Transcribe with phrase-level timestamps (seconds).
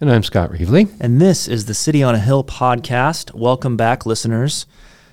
[0.00, 0.88] And I'm Scott Reevely.
[1.00, 3.34] and this is the City on a Hill podcast.
[3.34, 4.64] Welcome back, listeners.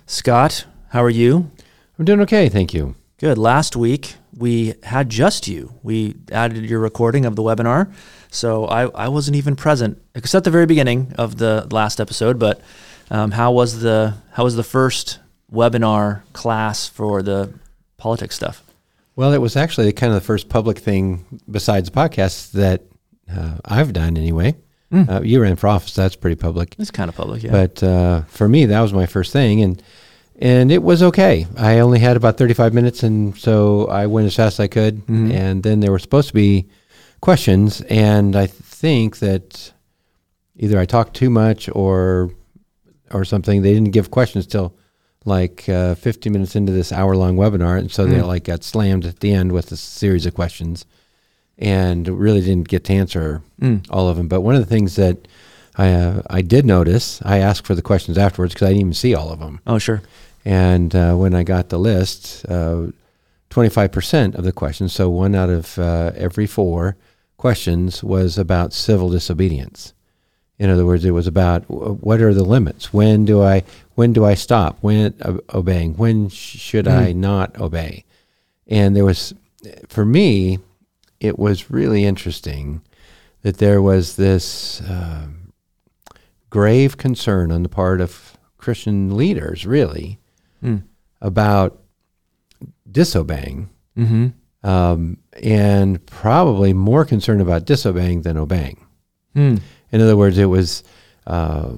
[0.06, 1.50] Scott, how are you?
[1.98, 2.94] I'm doing okay, thank you.
[3.18, 3.40] Good.
[3.40, 5.74] Last week, we had just you.
[5.82, 7.92] We added your recording of the webinar.
[8.30, 12.38] So I, I wasn't even present, except the very beginning of the last episode.
[12.38, 12.62] But
[13.10, 15.18] um, how was the how was the first
[15.52, 17.52] webinar class for the
[17.98, 18.62] politics stuff?
[19.16, 22.84] Well, it was actually kind of the first public thing besides podcasts that
[23.34, 24.56] uh, I've done anyway.
[24.96, 26.76] Uh, you ran for office, that's pretty public.
[26.80, 27.52] It's kind of public, yeah.
[27.52, 29.82] But uh, for me, that was my first thing, and
[30.40, 31.48] and it was okay.
[31.58, 34.68] I only had about thirty five minutes, and so I went as fast as I
[34.68, 35.06] could.
[35.08, 35.32] Mhm.
[35.34, 36.68] And then there were supposed to be
[37.22, 39.72] questions, and I think that
[40.58, 42.32] either I talked too much or
[43.12, 43.62] or something.
[43.62, 44.74] They didn't give questions till
[45.26, 48.28] like uh, fifty minutes into this hour long webinar, and so they Mm.
[48.28, 50.86] like got slammed at the end with a series of questions,
[51.58, 53.86] and really didn't get to answer Mm.
[53.90, 54.28] all of them.
[54.28, 55.18] But one of the things that
[55.78, 58.94] I uh, I did notice, I asked for the questions afterwards because I didn't even
[58.94, 59.60] see all of them.
[59.66, 60.02] Oh, sure.
[60.44, 62.46] And uh, when I got the list,
[63.50, 66.96] twenty five percent of the questions, so one out of uh, every four
[67.38, 69.94] questions, was about civil disobedience.
[70.58, 72.94] In other words, it was about what are the limits?
[72.94, 73.64] When do I
[73.96, 74.78] when do I stop?
[74.82, 75.96] When uh, obeying?
[75.96, 78.04] When sh- should I not obey?
[78.68, 79.34] And there was,
[79.90, 80.60] for me,
[81.20, 82.82] it was really interesting
[83.42, 85.52] that there was this um
[86.50, 90.20] grave concern on the part of Christian leaders, really,
[90.64, 90.84] Mm.
[91.22, 91.82] about
[92.90, 94.68] disobeying, Mm-hmm.
[94.68, 98.78] um, and probably more concerned about disobeying than obeying.
[99.36, 99.60] Mm.
[99.92, 100.84] In other words, it was.
[101.28, 101.74] Uh,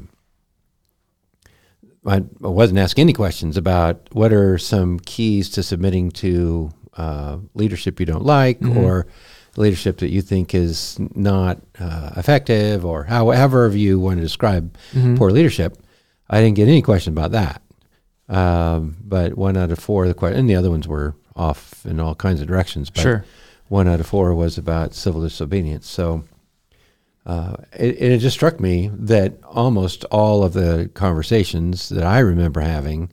[2.06, 7.38] I I wasn't asking any questions about what are some keys to submitting to uh,
[7.54, 8.76] leadership you don't like Mhm.
[8.76, 9.08] or
[9.56, 15.18] leadership that you think is not uh, effective or however you want to describe Mhm.
[15.18, 15.78] poor leadership.
[16.30, 17.62] I didn't get any question about that.
[18.30, 21.86] Um, but one out of four of the questions, and the other ones were off
[21.86, 22.90] in all kinds of directions.
[22.90, 23.26] But Sure.
[23.70, 25.88] one out of four was about civil disobedience.
[25.88, 26.24] So
[27.26, 32.62] uh, it, it just struck me that almost all of the conversations that I remember
[32.62, 33.10] having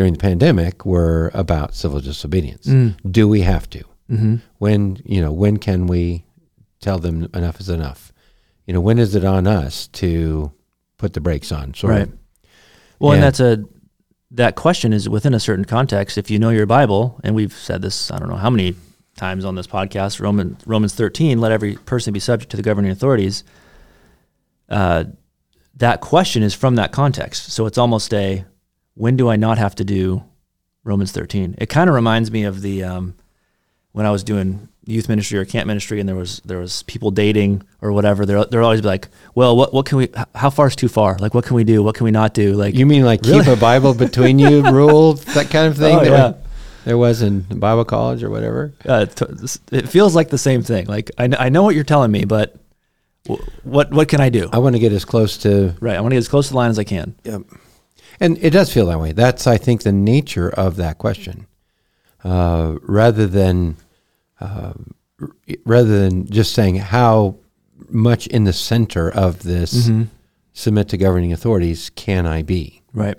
[0.00, 2.66] during the pandemic were about civil disobedience.
[2.66, 2.94] Mm.
[3.12, 3.80] Do we have to?
[4.10, 4.36] Mm-hmm.
[4.56, 6.24] When you know when can we
[6.80, 8.10] tell them enough is enough?
[8.64, 10.52] You know when is it on us to
[10.96, 11.74] put the brakes on?
[11.74, 12.02] Sort Right.
[12.08, 12.12] of.
[12.98, 13.26] Well, and Yeah.
[13.26, 13.64] that's a
[14.30, 16.16] that question is within a certain context.
[16.16, 18.76] If you know your Bible, and we've said this, I don't know how many
[19.16, 22.90] times on this podcast, Roman Romans thirteen, let every person be subject to the governing
[22.90, 23.44] authorities.
[24.70, 25.04] Uh,
[25.76, 28.46] that question is from that context, so it's almost a
[28.94, 30.24] when do I not have to do
[30.84, 31.54] Romans thirteen?
[31.58, 33.14] It kind of reminds me of the um,
[33.92, 37.10] when I was doing youth ministry or camp ministry, and there was there was people
[37.10, 38.24] dating or whatever.
[38.26, 40.08] They're they're always be like, well, what what can we?
[40.34, 41.16] How far is too far?
[41.18, 41.82] Like, what can we do?
[41.82, 42.54] What can we not do?
[42.54, 43.44] Like, You mean like Really?
[43.44, 45.96] keep a Bible between you rule that kind of thing?
[45.96, 46.32] Oh, that yeah.
[46.84, 48.72] there was in Bible college or whatever.
[48.86, 49.26] uh, t-
[49.72, 50.86] it feels like the same thing.
[50.86, 52.56] Like I, I know what you're telling me, but
[53.26, 54.48] w- what what can I do?
[54.52, 56.52] I want to get as close to Right, I want to get as close to
[56.54, 57.14] the line as I can.
[58.20, 59.12] And it does feel that way.
[59.12, 61.46] That's, I think, the nature of that question,
[62.22, 63.76] uh, rather than
[64.40, 64.72] uh,
[65.64, 67.36] rather than just saying how
[67.88, 70.02] much in the center of this Mm-hmm.
[70.52, 72.82] submit to governing authorities can I be.
[72.92, 73.16] Right.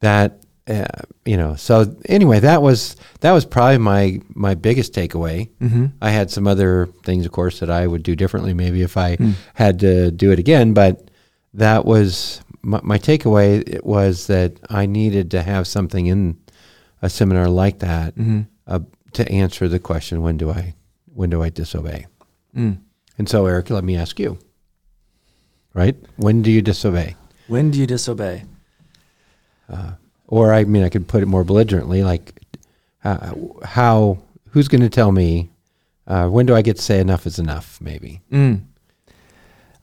[0.00, 0.84] That uh,
[1.26, 1.56] you know.
[1.56, 5.50] So anyway, that was that was probably my my biggest takeaway.
[5.60, 5.86] Mm-hmm.
[6.00, 9.16] I had some other things, of course, that I would do differently maybe if I
[9.16, 9.34] Mm.
[9.54, 10.72] had to do it again.
[10.72, 11.10] But
[11.54, 13.66] that was my, my takeaway.
[13.68, 16.38] It was that I needed to have something in
[17.02, 18.40] a seminar like that Mm-hmm.
[18.66, 18.80] uh,
[19.12, 20.74] to answer the question: When do I
[21.14, 22.06] when do I disobey?
[22.56, 22.78] Mm.
[23.18, 24.38] And so, Eric, let me ask you.
[25.74, 25.96] Right?
[26.16, 27.16] When do you disobey?
[27.48, 28.44] When do you disobey?
[30.26, 32.40] Or I mean, I could put it more belligerently, like
[33.04, 33.34] uh,
[33.64, 34.18] how?
[34.50, 35.50] Who's going to tell me?
[36.06, 37.80] Uh, when do I get to say enough is enough?
[37.80, 38.20] Maybe.
[38.32, 38.62] Mm.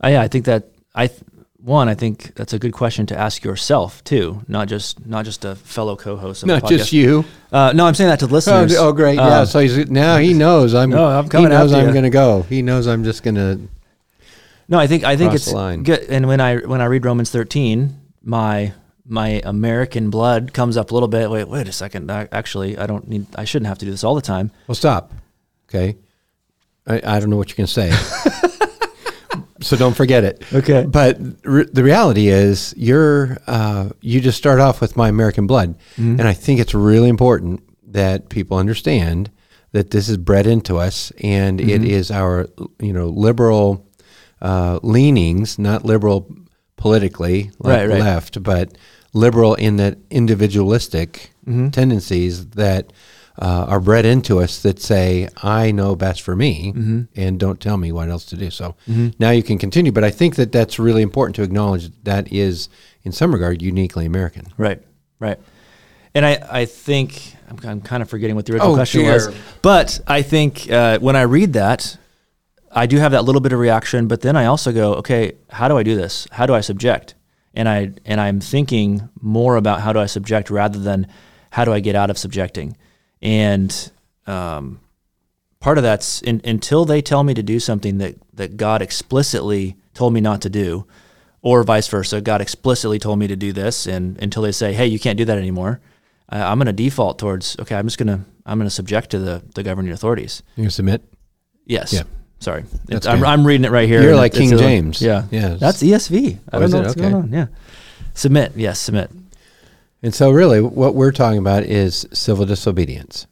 [0.03, 1.21] Uh, yeah, I think that I th-
[1.67, 5.45] one, I think that's a good question to ask yourself too, not just not just
[5.45, 6.41] a fellow co-host.
[6.43, 7.25] Of Not the just you.
[7.51, 8.71] Uh, no, I'm saying that to the Oh, listeners.
[8.71, 9.15] d- oh, great.
[9.15, 9.39] yeah.
[9.41, 10.89] Um, So he's now he knows I'm.
[10.89, 12.41] No, I'm coming He knows I'm going to go.
[12.43, 13.59] He knows I'm just going to
[14.69, 16.05] No, I think I think it's good.
[16.09, 18.73] And when I when I read Romans thirteen, my
[19.05, 21.29] my American blood comes up a little bit.
[21.29, 22.11] Wait, wait a second.
[22.11, 23.25] I, actually, I don't need.
[23.35, 24.51] I shouldn't have to do this all the time.
[24.67, 25.11] Well, stop.
[25.69, 25.95] Okay.
[26.85, 27.91] I, I don't know what you can say.
[29.67, 30.43] so don't forget it.
[30.53, 30.85] Okay.
[30.85, 35.75] But re- the reality is, you're uh, you just start off with my American blood,
[35.97, 36.19] Mm-hmm.
[36.19, 37.61] and I think it's really important
[37.93, 39.29] that people understand
[39.73, 41.91] that this is bred into us, and it Mm-hmm.
[41.99, 42.47] is our
[42.79, 43.85] you know liberal
[44.41, 46.27] uh, leanings, not liberal
[46.77, 47.99] politically, like Right, right.
[48.01, 48.77] left, but
[49.13, 51.69] liberal in that individualistic Mm-hmm.
[51.69, 52.91] tendencies that
[53.39, 57.01] uh, are bred into us that say, I know best for me Mm-hmm.
[57.15, 58.49] and don't tell me what else to do.
[58.49, 58.75] So
[59.19, 59.91] now you can continue.
[59.91, 62.69] But I think that that's really important to acknowledge that is,
[63.03, 64.47] in some regard, uniquely American.
[64.57, 64.81] Right,
[65.19, 65.37] right.
[66.15, 69.13] And I, I think I'm, I'm kind of forgetting what the original Oh, question dear.
[69.13, 71.95] was, but I think uh, when I read that,
[72.71, 74.07] I do have that little bit of reaction.
[74.07, 76.27] But then I also go, okay, how do I do this?
[76.31, 77.13] How do I subject?
[77.53, 81.07] And I and I'm thinking more about how do I subject rather than
[81.51, 82.75] how do I get out of subjecting.
[83.21, 83.91] And
[84.25, 84.79] um,
[85.59, 89.75] part of that's in, until they tell me to do something that that God explicitly
[89.93, 90.85] told me not to do,
[91.41, 92.21] or vice versa.
[92.21, 95.25] God explicitly told me to do this, and until they say, "Hey, you can't do
[95.25, 95.79] that anymore,"
[96.31, 99.09] uh, I'm going to default towards, "Okay, I'm just going to I'm going to subject
[99.11, 101.01] to the the governing authorities." You can submit.
[101.65, 101.91] Yes.
[101.93, 102.03] Yeah.
[102.39, 103.23] Sorry, It's, I'm.
[103.25, 103.99] I'm reading it right here.
[104.03, 105.01] You're like King James.
[105.01, 105.55] Yeah, Yeah.
[105.55, 106.37] That's ESV.
[106.51, 106.81] I Oh, don't know it?
[106.81, 107.01] what's Okay.
[107.09, 107.33] going on.
[107.33, 107.47] Yeah.
[108.13, 108.51] Submit.
[108.55, 109.09] Yes, submit.
[110.07, 113.27] And so, really, what we're talking about is civil disobedience.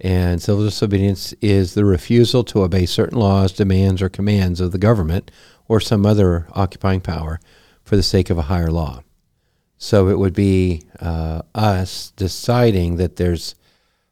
[0.00, 4.78] And civil disobedience is the refusal to obey certain laws, demands, or commands of the
[4.78, 5.30] government
[5.68, 7.38] or some other occupying power
[7.84, 9.04] for the sake of a higher law.
[9.76, 13.54] So, it would be uh, us deciding that there's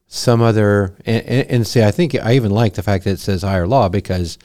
[0.06, 3.18] some other, and, and, and see, I think I even like the fact that it
[3.18, 4.38] says higher law because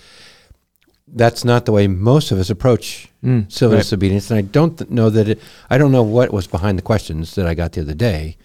[1.07, 3.10] that's not the way most of us approach
[3.49, 3.81] civil right.
[3.83, 4.31] disobedience.
[4.31, 5.39] And I don't th- know that it,
[5.69, 8.37] I don't know what was behind the questions that I got the other day,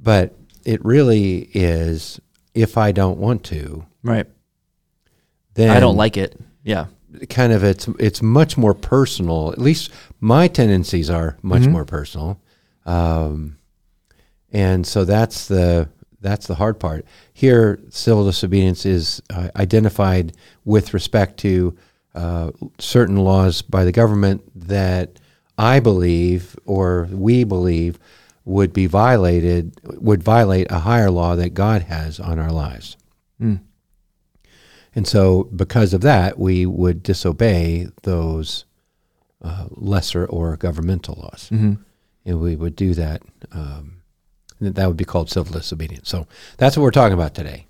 [0.00, 2.20] but it really is
[2.54, 4.26] if I don't want to, Right.
[5.54, 6.38] then I don't like it.
[6.62, 6.86] Yeah.
[7.30, 9.50] kind of it's it's much more personal.
[9.52, 12.40] At least my tendencies are much more personal,
[12.84, 13.56] um,
[14.52, 15.88] and so that's the
[16.20, 17.04] that's the hard part.
[17.32, 20.32] Here, civil disobedience is uh, identified
[20.64, 21.76] with respect to
[22.16, 25.20] uh, certain laws by the government that
[25.58, 27.98] I believe or we believe
[28.44, 32.96] would be violated would violate a higher law that God has on our lives.
[34.94, 38.64] And so, because of that, we would disobey those
[39.42, 41.50] uh, lesser or governmental laws.
[42.24, 43.22] And we would do that.
[43.52, 43.98] Um,
[44.58, 46.08] and that would be called civil disobedience.
[46.08, 46.26] So,
[46.56, 47.65] that's what we're talking about today.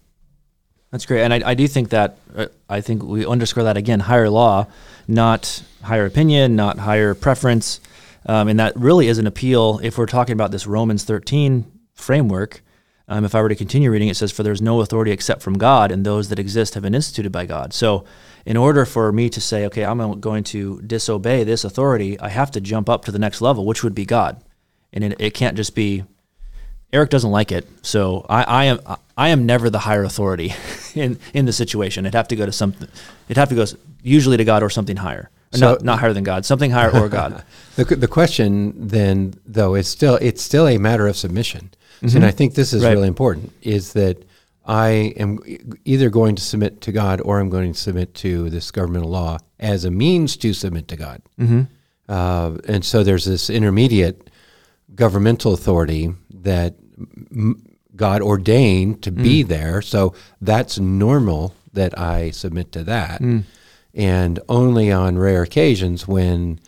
[0.91, 4.01] That's great, and I, I do think that uh, I think we underscore that again:
[4.01, 4.67] higher law,
[5.09, 7.81] not higher opinion, not higher preference,
[8.27, 9.81] um, and that really is an appeal.
[9.83, 12.63] If we're talking about this Romans thirteen framework,
[13.09, 15.43] um, if I were to continue reading, it says, "For there is no authority except
[15.43, 18.05] from God, and those that exist have been instituted by God." So,
[18.45, 22.53] in order for me to say, "Okay, I'm going to disobey this authority," I have
[22.53, 24.37] to jump up to the next level, which would be God,
[24.93, 26.05] and it, it can't just be
[26.93, 28.79] Eric doesn't like it, so I, I am
[29.17, 30.55] I am never the higher authority
[30.95, 32.07] in in the situation.
[32.07, 32.89] It'd have to go to something.
[33.29, 33.65] It'd have to go
[34.03, 37.09] usually to God or something higher, So- not not higher than God, something higher or
[37.09, 37.43] God.
[37.77, 42.31] The, the question then, though, is still it's still a matter of submission, and I
[42.31, 42.93] think this is Right.
[42.93, 43.53] really important.
[43.61, 44.17] Is that
[44.65, 45.41] I am
[45.85, 49.39] either going to submit to God or I'm going to submit to this governmental law
[49.61, 51.21] as a means to submit to God.
[51.39, 51.63] Mm-hmm.
[52.09, 54.31] Uh, and so there's this intermediate
[54.95, 56.15] governmental authority
[56.47, 56.77] that
[57.95, 59.49] God ordained to be mm.
[59.49, 59.83] there.
[59.83, 63.21] So that's normal that I submit to that.
[63.21, 63.43] Mm.
[63.95, 66.61] And only on rare occasions when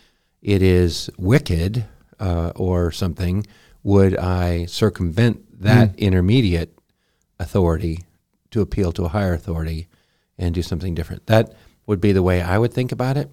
[0.42, 1.84] it is wicked
[2.18, 3.46] uh, or something
[3.82, 5.98] would I circumvent that mm.
[5.98, 6.76] intermediate
[7.38, 8.00] authority
[8.50, 9.88] to appeal to a higher authority
[10.38, 11.26] and do something different.
[11.26, 11.54] That
[11.86, 13.30] would be the way I would think about it.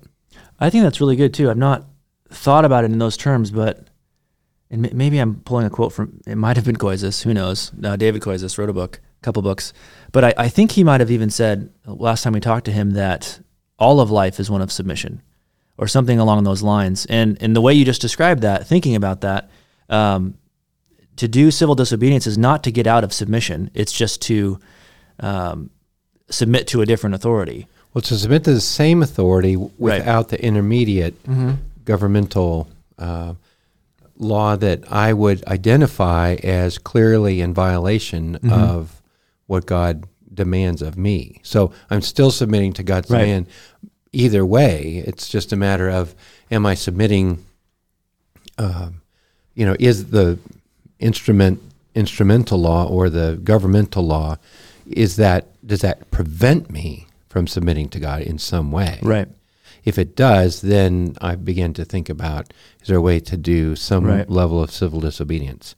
[0.59, 1.49] I think that's really good too.
[1.49, 1.85] I've not
[2.29, 3.84] thought about it in those terms, but
[4.75, 7.23] and maybe I'm pulling a quote from it might have been Koisis.
[7.23, 7.71] Who knows?
[7.83, 9.73] Uh, David Koisis wrote a book, a couple books,
[10.11, 12.91] but I, I think he might have even said last time we talked to him
[12.91, 13.39] that
[13.79, 15.21] all of life is one of submission,
[15.77, 17.05] or something along those lines.
[17.07, 19.49] And and the way you just described that, thinking about that,
[19.89, 20.35] um,
[21.17, 23.71] to do civil disobedience is not to get out of submission.
[23.73, 24.59] It's just to
[25.19, 25.69] um,
[26.29, 27.67] submit to a different authority.
[27.93, 31.15] Well, to submit to the same authority without the intermediate
[31.85, 32.67] governmental
[32.97, 33.35] uh,
[34.17, 39.01] law that I would identify as clearly in violation of
[39.47, 41.39] what God demands of me.
[41.43, 43.19] So I'm still submitting to God's Right.
[43.21, 43.47] demand,
[44.11, 45.03] either way.
[45.05, 46.15] It's just a matter of
[46.49, 47.43] am I submitting?
[48.57, 49.01] Um,
[49.53, 50.39] you know, is the
[50.99, 51.61] instrument
[51.93, 54.35] instrumental law or the governmental law
[54.85, 58.99] is that does that prevent me from submitting to God in some way?
[59.01, 59.27] Right.
[59.85, 62.51] If it does, then I begin to think about
[62.81, 64.29] is there a way to do some Right.
[64.29, 65.75] level of civil disobedience?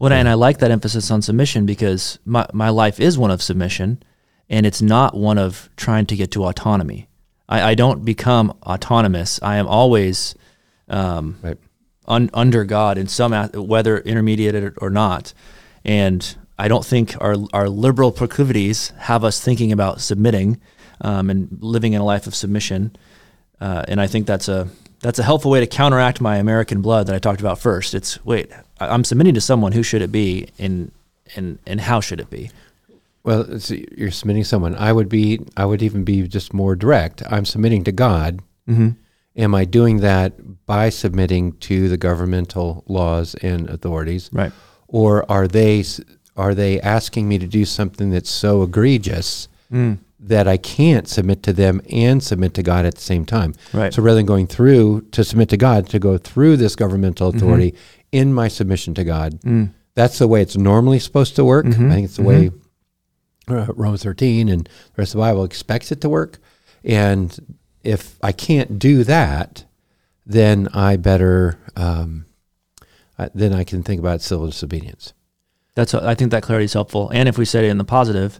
[0.00, 3.42] Well, and I like that emphasis on submission because my, my life is one of
[3.42, 4.02] submission
[4.50, 7.08] and it's not one of trying to get to autonomy.
[7.48, 9.40] I, I don't become autonomous.
[9.42, 10.34] I am always
[10.88, 11.58] um, Right.
[12.06, 15.32] un, under God in some, whether intermediate or- or not.
[15.84, 20.60] And I don't think our, our liberal proclivities have us thinking about submitting
[21.00, 22.96] um, and living in a life of submission.
[23.60, 24.68] Uh, and I think that's a
[25.00, 27.94] that's a helpful way to counteract my American blood that I talked about first.
[27.94, 28.50] It's wait,
[28.80, 29.72] I'm submitting to someone.
[29.72, 30.90] Who should it be, and
[31.36, 32.50] and and how should it be?
[33.24, 34.74] Well, it's, you're submitting someone.
[34.76, 35.40] I would be.
[35.56, 37.22] I would even be just more direct.
[37.30, 38.40] I'm submitting to God.
[38.68, 38.90] Mm-hmm.
[39.36, 44.52] Am I doing that by submitting to the governmental laws and authorities, Right.
[44.88, 45.84] or are they
[46.36, 49.98] are they asking me to do something that's so egregious Mm.
[50.20, 53.54] That I can't submit to them and submit to God at the same time?
[53.72, 53.92] Right.
[53.94, 57.74] So rather than going through to submit to God, to go through this governmental authority
[58.10, 59.70] in my submission to God, Mm.
[59.94, 61.66] that's the way it's normally supposed to work.
[61.66, 61.90] Mhm.
[61.90, 62.50] I think it's the way
[63.48, 66.38] uh, Romans 13 and the rest of the Bible expects it to work.
[66.84, 69.64] And if I can't do that,
[70.26, 72.26] then I better, um,
[73.18, 75.14] I, then I can think about civil disobedience.
[75.74, 77.08] That's I think that clarity is helpful.
[77.10, 78.38] And if we say it in the positive,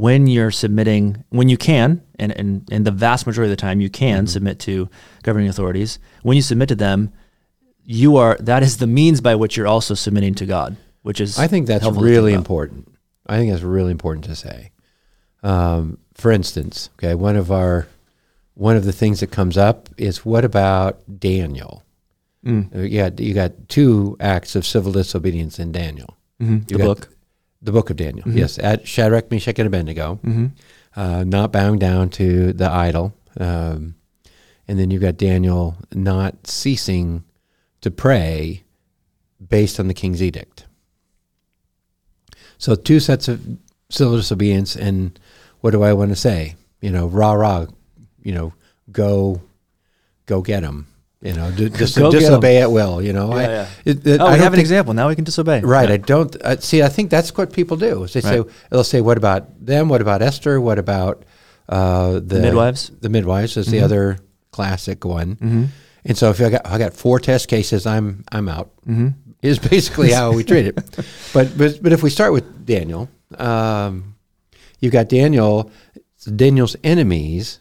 [0.00, 3.82] when you're submitting, when you can, and and, and the vast majority of the time
[3.82, 4.88] you can submit to
[5.22, 7.12] governing authorities, when you submit to them,
[7.84, 11.38] you are that is the means by which you're also submitting to God, which is
[11.38, 12.88] I think that's helpful to think really important.
[13.26, 14.70] I think that's really important to say.
[15.42, 17.86] Um, for instance, okay, one of our
[18.54, 21.82] one of the things that comes up is what about Daniel?
[22.44, 22.74] Mm.
[22.74, 26.16] Uh, You got you got two acts of civil disobedience in Daniel.
[26.40, 26.66] Mhm.
[26.68, 27.08] The got book.
[27.62, 28.26] The book of Daniel.
[28.26, 28.36] Mhm.
[28.36, 30.46] Yes, at Shadrach, Meshach, and Abednego, Mm-hmm.
[30.96, 33.94] uh, not bowing down to the idol, um,
[34.66, 37.24] and then you've got Daniel not ceasing
[37.82, 38.62] to pray
[39.46, 40.66] based on the king's edict.
[42.58, 43.40] So two sets of
[43.88, 45.18] civil disobedience, and
[45.60, 46.54] what do I want to say?
[46.80, 47.66] You know, rah rah,
[48.22, 48.52] you know,
[48.92, 49.40] go,
[50.26, 50.86] go get him.
[51.22, 52.28] You know, d- just Go get 'em.
[52.28, 53.02] disobey at will.
[53.02, 53.66] You know, I, Yeah, yeah.
[53.84, 54.94] it- it- Oh, I have an think- example.
[54.94, 55.60] Now we can disobey.
[55.60, 55.88] Right.
[55.88, 55.94] Yeah.
[55.94, 56.82] I don't uh, see.
[56.82, 58.04] I think that's what people do.
[58.04, 59.88] Is They say they'll say, "What about them?
[59.88, 60.60] What about Esther?
[60.60, 61.24] What about
[61.68, 62.90] uh, the, The midwives?
[63.00, 63.84] The midwives is the Mhm.
[63.84, 64.18] other
[64.50, 65.36] classic one.
[65.36, 65.64] Mm-hmm.
[66.06, 68.70] And so if I got I got four test cases, I'm I'm out.
[68.88, 69.08] Mm-hmm.
[69.42, 70.76] Is basically how we treat it.
[71.34, 73.08] But but but if we start with Daniel,
[73.38, 74.14] um,
[74.80, 75.70] you've got Daniel.
[76.36, 77.60] Daniel's enemies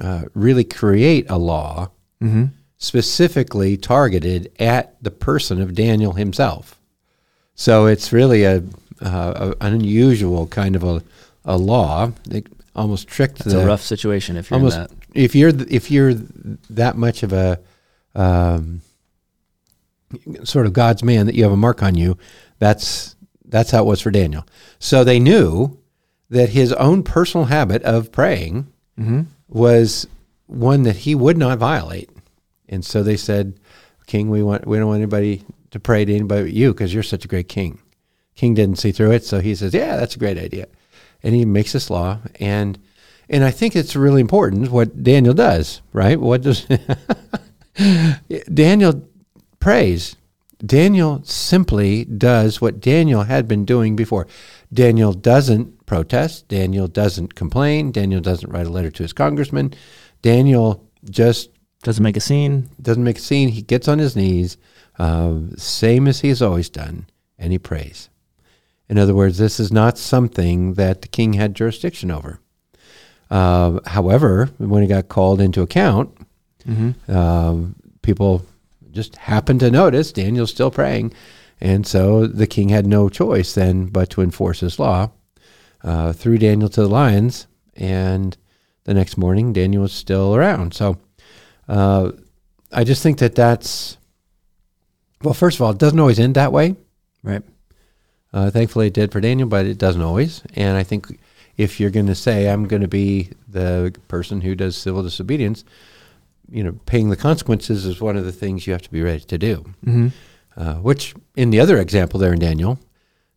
[0.00, 1.90] uh, really create a law
[2.22, 2.44] Mm-hmm.
[2.80, 6.80] Specifically targeted at the person of Daniel himself.
[7.54, 8.64] So it's really a,
[9.02, 11.02] uh, a an unusual kind of a,
[11.44, 12.10] a law.
[12.30, 14.90] It almost tricked It's the a rough situation if you're almost that.
[15.14, 16.14] if you're if you're
[16.70, 17.60] that much of a
[18.14, 18.80] um,
[20.42, 22.16] sort of God's man that you have a mark on you.
[22.58, 24.46] That's that's how it was for Daniel.
[24.78, 25.78] So they knew
[26.30, 28.66] that his own personal habit of praying
[28.98, 29.22] Mm-hmm.
[29.48, 30.06] was
[30.46, 32.10] one that he would not violate.
[32.70, 33.60] And so they said,
[34.06, 37.02] King, we want we don't want anybody to pray to anybody but you because you're
[37.02, 37.80] such a great king.
[38.34, 40.66] King didn't see through it, so he says, Yeah, that's a great idea.
[41.22, 42.78] And he makes this law and
[43.28, 46.18] and I think it's really important what Daniel does, right?
[46.18, 46.66] What does
[48.54, 49.08] Daniel
[49.60, 50.16] prays.
[50.64, 54.26] Daniel simply does what Daniel had been doing before.
[54.72, 56.48] Daniel doesn't protest.
[56.48, 57.92] Daniel doesn't complain.
[57.92, 59.72] Daniel doesn't write a letter to his congressman.
[60.22, 61.50] Daniel just
[61.82, 62.68] Doesn't make a scene.
[62.80, 63.48] doesn't make a scene.
[63.50, 64.56] He gets on his knees,
[64.98, 67.06] uh, same as he's always done,
[67.38, 68.10] and he prays.
[68.88, 72.40] In other words, this is not something that the king had jurisdiction over.
[73.30, 76.16] Uh, however, when he got called into account,
[76.68, 77.10] Mm-hmm.
[77.10, 78.44] um, people
[78.90, 81.14] just happened to notice Daniel's still praying.
[81.58, 85.10] And so the king had no choice then but to enforce his law,
[85.82, 87.46] uh, threw Daniel to the lions.
[87.76, 88.36] And
[88.84, 90.74] the next morning, Daniel was still around.
[90.74, 90.98] So
[91.70, 92.12] uh,
[92.72, 93.96] I just think that that's,
[95.22, 96.74] well, first of all, it doesn't always end that way.
[97.22, 97.42] Right.
[98.32, 100.42] Uh, thankfully, it did for Daniel, but it doesn't always.
[100.54, 101.18] And I think
[101.56, 105.64] if you're going to say, I'm going to be the person who does civil disobedience,
[106.50, 109.20] you know, paying the consequences is one of the things you have to be ready
[109.20, 109.64] to do.
[109.84, 110.08] Mm-hmm.
[110.56, 112.78] Uh, which, in the other example there in Daniel,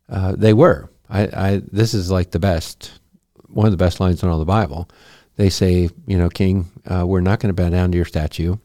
[0.08, 0.90] uh, they were.
[1.08, 2.98] I, I, this is like the best,
[3.48, 4.88] one of the best lines in all the Bible.
[5.36, 8.56] They say, you know, King, uh, we're not going to bow down to your statue,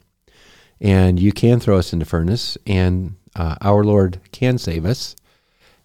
[0.80, 5.16] and you can throw us into furnace, and uh, our Lord can save us,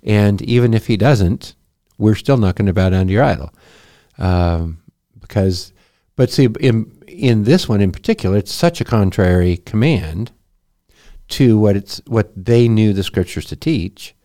[0.03, 1.55] and even if He doesn't,
[1.97, 3.53] we're still not going to bow down to your idol,
[4.17, 4.79] um,
[5.19, 5.71] because.
[6.17, 10.31] But see, in in this one in particular, it's such a contrary command
[11.27, 14.15] to what it's what they knew the scriptures to teach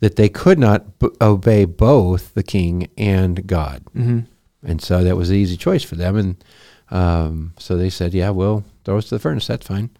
[0.00, 4.20] that they could not b- obey both the king and God, Mm-hmm.
[4.62, 6.16] And so that was the easy choice for them.
[6.16, 6.44] And
[6.90, 9.46] um, so they said, "Yeah, well, throw us to the furnace.
[9.46, 9.90] That's fine."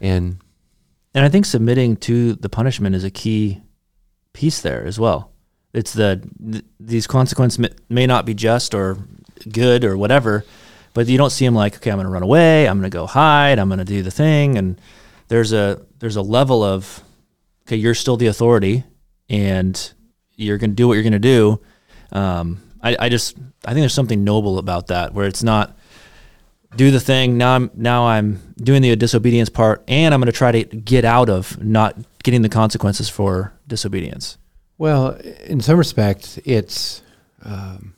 [0.00, 0.38] And
[1.14, 3.62] And I think submitting to the punishment is a key
[4.32, 5.30] piece there as well.
[5.72, 8.98] It's the th- these consequences may, not be just or
[9.50, 10.44] good or whatever,
[10.94, 12.94] but you don't see them like, okay, I'm going to run away, I'm going to
[12.94, 14.80] go hide, I'm going to do the thing, and
[15.28, 17.02] there's a there's a level of
[17.66, 18.84] okay, you're still the authority,
[19.28, 19.92] and
[20.36, 21.60] you're going to do what you're going to do.
[22.10, 25.76] Um, I, I just I think there's something noble about that where it's not
[26.76, 30.36] do the thing now I'm now I'm doing the disobedience part and I'm going to
[30.36, 34.38] try to get out of not getting the consequences for disobedience.
[34.78, 35.10] well,
[35.44, 37.02] in some respects, it's
[37.44, 37.94] um,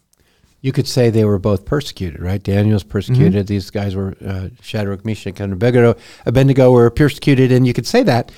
[0.61, 2.43] you could say they were both persecuted, right?
[2.43, 5.95] Daniel's persecuted; these guys were uh, Shadrach, Meshach, and Abednego,
[6.27, 8.33] Abednego were persecuted, and you could say that.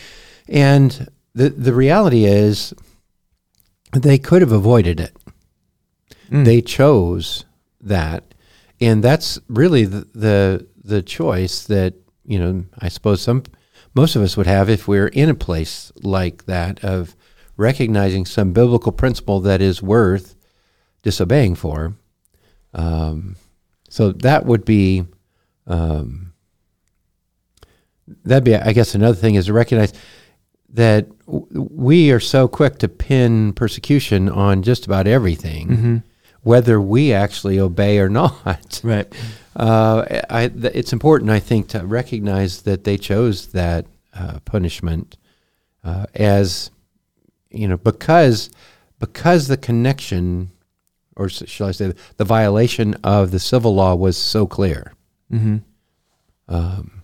[0.49, 2.75] And the the reality is,
[3.93, 5.17] they could have avoided it.
[6.31, 6.45] Mm.
[6.45, 7.45] They chose
[7.81, 8.35] that,
[8.81, 12.65] and that's really the, the the choice that you know.
[12.79, 13.45] I suppose some
[13.95, 17.15] most of us would have if we're in a place like that of
[17.57, 20.37] recognizing some biblical principle that is worth
[21.03, 21.95] disobeying for.
[22.75, 23.37] Um,
[23.89, 25.05] so that would be
[25.67, 26.33] um,
[28.25, 29.93] that'd be, I guess, another thing is to recognize
[30.71, 35.97] that w- we are so quick to pin persecution on just about everything, Mm-hmm.
[36.47, 38.81] Whether we actually obey or not.
[38.85, 39.13] Right.
[39.57, 45.17] Uh, I, th- it's important, I think, to recognize that they chose that uh, punishment
[45.83, 46.71] uh, as,
[47.51, 48.51] you know, because
[49.01, 50.51] because the connection,
[51.17, 54.95] or shall I say, the violation of the civil law was so clear.
[55.33, 55.57] Mm-hmm.
[56.49, 57.03] Um,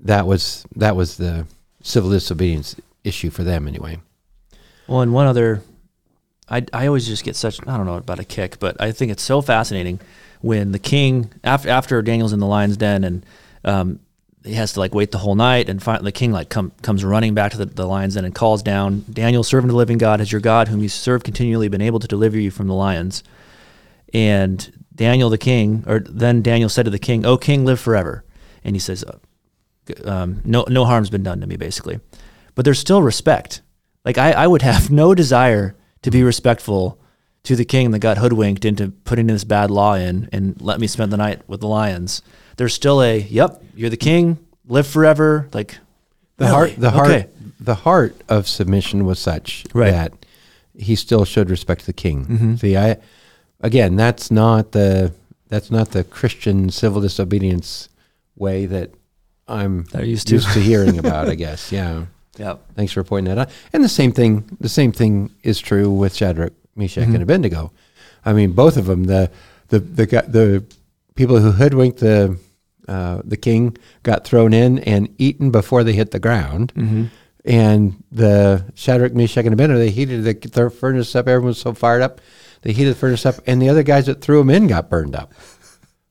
[0.00, 1.46] that was that was the
[1.82, 4.00] civil disobedience issue for them, anyway.
[4.88, 5.62] Well, and one other,
[6.50, 9.12] I, I always just get such I don't know about a kick, but I think
[9.12, 10.00] it's so fascinating
[10.40, 13.26] when the king after after Daniel's in the lion's den and
[13.64, 14.00] um,
[14.44, 17.04] he has to like wait the whole night and finally the king like come, comes
[17.04, 19.98] running back to the, the lion's den and calls down Daniel, servant of the living
[19.98, 22.74] God, has your God whom you serve continually been able to deliver you from the
[22.74, 23.22] lions?
[24.12, 28.24] And Daniel the king, or then Daniel said to the king, "O king, live forever."
[28.64, 29.04] And he says,
[30.04, 32.00] um, "No, no harm's been done to me, basically."
[32.54, 33.62] But there's still respect.
[34.04, 36.98] Like I, I would have no desire to be respectful
[37.44, 40.86] to the king that got hoodwinked into putting this bad law in and let me
[40.86, 42.22] spend the night with the lions.
[42.56, 45.78] There's still a, "Yep, you're the king, live forever." Like
[46.36, 46.54] The really?
[46.54, 47.26] heart, the heart, Okay.
[47.58, 49.90] the heart of submission was such Right.
[49.90, 50.12] that
[50.76, 52.26] he still showed respect to the king.
[52.26, 52.60] Mhm.
[52.60, 52.96] See, I
[53.60, 55.12] again, that's not the
[55.48, 57.88] that's not the Christian civil disobedience
[58.36, 58.92] way that
[59.48, 60.34] I'm They're used to.
[60.34, 61.28] used to hearing about.
[61.28, 62.04] I guess, yeah.
[62.40, 62.74] Yep.
[62.74, 63.50] Thanks for pointing that out.
[63.72, 67.14] And the same thing, the same thing is true with Shadrach, Meshach, Mhm.
[67.14, 67.72] and Abednego.
[68.24, 69.04] I mean, both of them.
[69.04, 69.30] The
[69.68, 70.64] the the the
[71.14, 72.38] people who hoodwinked the
[72.88, 76.72] uh, the king got thrown in and eaten before they hit the ground.
[76.74, 77.04] Mm-hmm.
[77.44, 81.28] And the Shadrach, Meshach, and Abednego, they heated the, the furnace up.
[81.28, 82.20] Everyone was so fired up.
[82.62, 85.14] They heated the furnace up, and the other guys that threw them in got burned
[85.14, 85.32] up.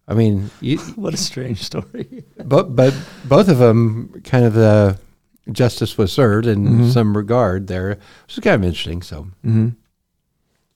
[0.08, 2.24] I mean, you, What a strange story.
[2.44, 2.94] but but
[3.26, 4.98] both of them kind of the
[5.52, 6.92] justice was served in Mhm.
[6.94, 7.90] some regard there,
[8.26, 9.02] which is kind of interesting.
[9.02, 9.70] So Mm-hmm.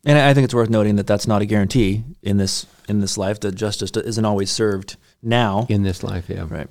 [0.05, 3.17] And I think it's worth noting that that's not a guarantee in this in this
[3.17, 3.39] life.
[3.39, 5.65] That justice isn't always served now.
[5.69, 6.45] in this life, yeah.
[6.49, 6.67] Right.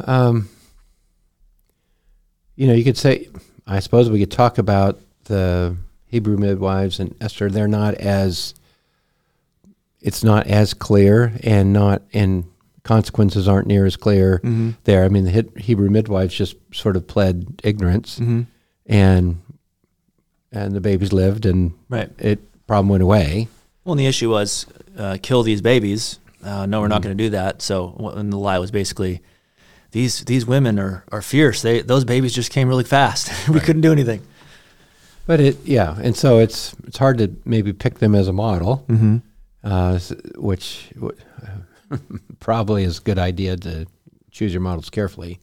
[0.00, 0.48] Um,
[2.54, 3.28] you know, you could say,
[3.66, 7.50] I suppose we could talk about the Hebrew midwives and Esther.
[7.50, 8.54] They're not as,
[10.00, 12.44] it's not as clear, and not and
[12.86, 14.70] consequences aren't near as clear Mm-hmm.
[14.84, 15.04] there.
[15.04, 18.42] I mean, the Hebrew midwives just sort of pled ignorance, Mm-hmm.
[18.86, 19.40] and
[20.52, 22.10] and the babies lived, and Right.
[22.18, 23.48] it problem went away.
[23.84, 26.18] Well, and the issue was uh, kill these babies.
[26.42, 27.04] Uh, no, we're not Mhm.
[27.04, 27.60] going to do that.
[27.62, 29.20] So, and the lie was basically
[29.90, 31.60] these these women are, are fierce.
[31.62, 33.30] They those babies just came really fast.
[33.48, 33.62] we Right.
[33.64, 34.20] couldn't do anything.
[35.26, 38.84] But it, yeah, and so it's it's hard to maybe pick them as a model.
[38.88, 39.16] Mm-hmm.
[39.64, 39.98] uh,
[40.38, 40.90] which
[42.40, 43.86] probably is a good idea to
[44.30, 45.40] choose your models carefully.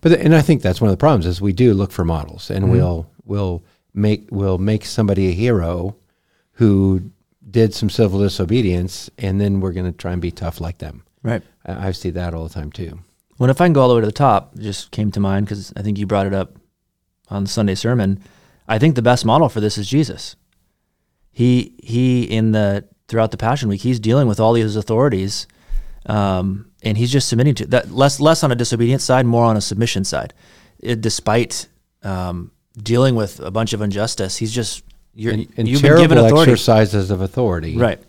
[0.00, 2.04] But th- and I think that's one of the problems is we do look for
[2.04, 2.70] models, and Mhm.
[2.70, 3.62] we'll we'll
[3.94, 5.96] make we'll make somebody a hero
[6.52, 7.10] who
[7.50, 11.02] did some civil disobedience, and then we're going to try and be tough like them.
[11.22, 11.42] Right.
[11.64, 13.00] I, I see that all the time too.
[13.38, 15.20] Well, if I can go all the way to the top, it just came to
[15.20, 16.56] mind because I think you brought it up
[17.30, 18.20] on the Sunday sermon.
[18.66, 20.36] I think the best model for this is Jesus.
[21.30, 25.46] He he in the throughout the Passion Week, he's dealing with all these authorities,
[26.06, 29.56] um, and he's just submitting to that less less on a disobedience side, more on
[29.56, 30.34] a submission side.
[30.80, 31.66] It, despite
[32.02, 34.84] um, dealing with a bunch of injustice, he's just
[35.14, 38.00] you're, And, and you've been given authority, exercises of authority, right?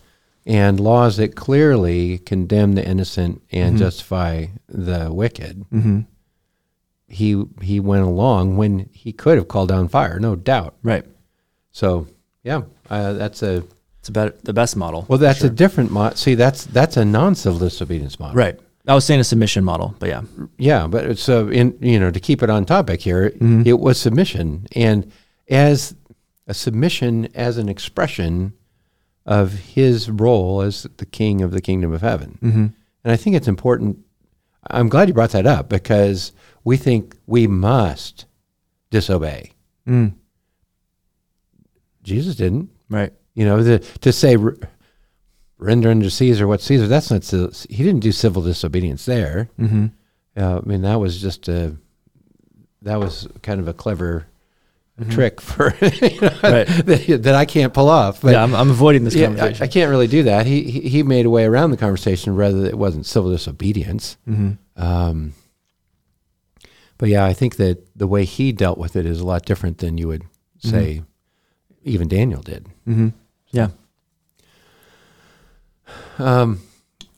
[0.46, 5.64] and laws that clearly condemn the innocent and justify the wicked.
[5.70, 6.00] Mm-hmm.
[7.08, 10.76] He he went along when he could have called down fire, no doubt.
[10.82, 11.04] Right.
[11.72, 12.06] So
[12.44, 13.64] yeah, uh, that's a
[14.10, 15.06] It's about the best model.
[15.08, 15.48] well, that's Sure.
[15.48, 16.16] a different model.
[16.16, 18.34] See, that's that's a non-civil disobedience model.
[18.36, 18.58] right.
[18.88, 20.22] I was saying a submission model, but yeah,
[20.58, 23.66] Yeah, but it's uh, in you know to keep it on topic here, Mhm.
[23.66, 25.10] it was submission, and
[25.48, 25.94] as
[26.48, 28.52] a submission as an expression
[29.26, 32.38] of his role as the king of the kingdom of heaven.
[32.42, 32.66] mm-hmm.
[33.04, 33.98] And I think it's important.
[34.70, 36.32] I'm glad you brought that up because
[36.64, 38.24] we think we must
[38.90, 39.52] disobey.
[39.86, 40.12] mm.
[42.02, 42.70] Jesus didn't.
[42.88, 43.12] right.
[43.34, 44.56] You know, the, to say "R-
[45.58, 46.86] render unto Caesar what Caesar.
[46.88, 47.24] That's not.
[47.70, 49.48] He didn't do civil disobedience there.
[49.58, 49.86] Mm-hmm.
[50.36, 51.76] Uh, I mean, that was just a.
[52.82, 54.26] That was kind of a clever
[55.00, 55.12] Mhm.
[55.12, 56.66] trick for you know, Right.
[56.84, 58.20] that, that I can't pull off.
[58.20, 59.62] But yeah, I'm, I'm avoiding this yeah, I, conversation.
[59.62, 60.44] I can't really do that.
[60.44, 64.18] He, he he made a way around the conversation rather it wasn't civil disobedience.
[64.28, 64.52] mm-hmm.
[64.82, 65.32] Um,
[66.98, 69.78] but yeah, I think that the way he dealt with it is a lot different
[69.78, 70.22] than you would
[70.58, 71.02] say
[71.84, 72.66] even Daniel did.
[72.86, 73.08] Mm-hmm.
[73.50, 73.68] Yeah.
[76.18, 76.60] Um,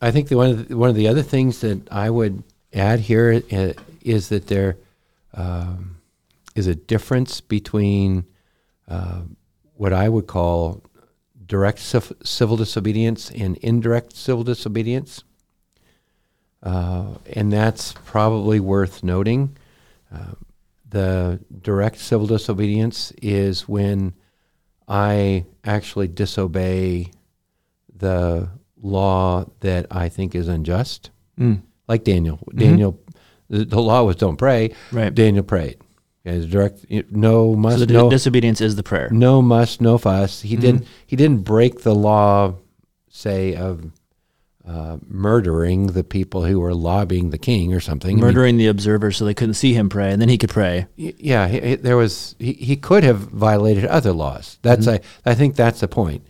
[0.00, 3.00] I think the one of the, one of the other things that I would add
[3.00, 3.72] here uh,
[4.28, 4.76] that there
[5.34, 5.96] um,
[6.54, 8.24] is a difference between
[8.88, 9.22] uh,
[9.74, 10.82] what I would call
[11.46, 15.22] direct civ- civil disobedience and indirect civil disobedience,
[16.62, 19.56] uh, and that's probably worth noting.
[20.12, 20.34] Uh,
[20.88, 24.14] the direct civil disobedience is when
[24.92, 27.10] I actually disobey
[27.96, 28.48] the
[28.82, 31.62] law that I think is unjust, Mm.
[31.88, 32.38] like Daniel.
[32.54, 32.98] Daniel,
[33.48, 34.74] the, the law was don't pray.
[34.92, 35.14] Right.
[35.14, 35.78] Daniel prayed.
[36.24, 36.84] It's direct.
[37.10, 37.78] No must.
[37.78, 39.08] So the no, disobedience is the prayer.
[39.10, 39.80] no must.
[39.80, 40.42] No fuss.
[40.42, 40.60] He Mhm.
[40.60, 40.86] didn't.
[41.06, 42.54] He didn't break the law,
[43.08, 43.90] say of
[44.66, 48.12] uh, murdering the people who were lobbying the king or something.
[48.12, 50.50] I mean, Murdering the observer so they couldn't see him pray, and then he could
[50.50, 50.86] pray.
[50.96, 54.58] Yeah, he, he- there was he, he could have violated other laws.
[54.62, 55.00] That's Mhm.
[55.26, 56.22] I I think that's the point,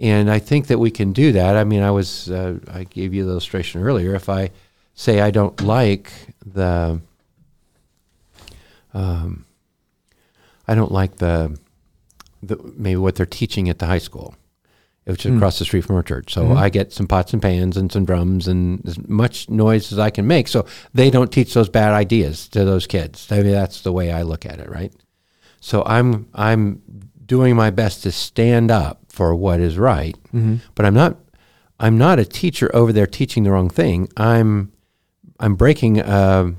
[0.00, 1.56] and I think that we can do that.
[1.56, 4.14] I mean, I was uh, I gave you the illustration earlier.
[4.14, 4.50] If I
[4.94, 6.10] say I don't like
[6.44, 7.00] the,
[8.94, 9.44] um,
[10.66, 11.56] I don't like the,
[12.42, 14.34] the maybe what they're teaching at the high school,
[15.06, 15.36] which is Mm.
[15.36, 16.34] across the street from our church.
[16.34, 16.56] So Mhm.
[16.56, 20.10] I get some pots and pans and some drums and as much noise as I
[20.10, 20.48] can make.
[20.48, 23.26] So they don't teach those bad ideas to those kids.
[23.30, 24.92] I mean, that's the way I look at it, right?
[25.60, 26.80] So I'm I'm
[27.24, 30.56] doing my best to stand up for what is right, Mm-hmm.
[30.74, 31.16] but I'm not
[31.78, 34.08] I'm not a teacher over there teaching the wrong thing.
[34.16, 34.70] I'm
[35.38, 36.54] I'm breaking a,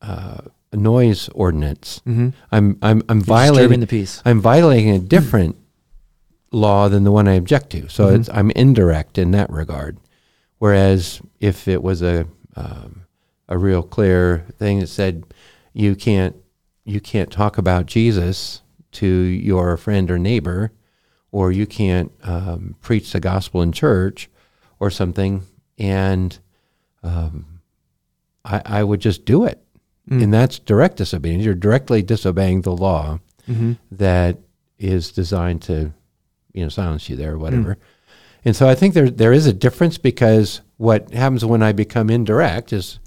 [0.00, 2.00] a noise ordinance.
[2.06, 2.28] Mm-hmm.
[2.50, 4.22] I'm I'm I'm violating the peace.
[4.24, 5.56] I'm violating a different
[6.52, 7.88] law than the one I object to.
[7.88, 8.20] So Mhm.
[8.20, 9.98] it's, I'm indirect in that regard.
[10.58, 13.02] Whereas if it was a um,
[13.48, 15.24] a real clear thing that said
[15.72, 16.36] you can't
[16.84, 18.62] you can't talk about Jesus
[18.92, 20.72] to your friend or neighbor,
[21.30, 24.28] or you can't um, preach the gospel in church,
[24.78, 25.42] or something,
[25.78, 26.38] and
[27.02, 27.60] um,
[28.44, 29.58] I, I would just do it,
[30.10, 30.22] Mm.
[30.24, 31.44] and that's direct disobedience.
[31.44, 33.72] You're directly disobeying the law Mm-hmm.
[33.92, 34.38] that
[34.78, 35.92] is designed to,
[36.52, 37.78] you know, silence you there or whatever.
[38.44, 42.10] And so I think there there is a difference because what happens when I become
[42.10, 42.98] indirect is,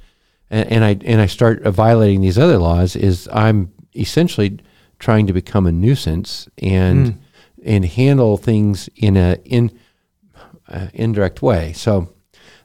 [0.50, 4.60] and, and I and I start violating these other laws is I'm essentially
[5.00, 7.18] trying to become a nuisance and Mm.
[7.66, 9.72] and handle things in a in
[10.70, 11.74] uh, indirect way.
[11.74, 12.10] So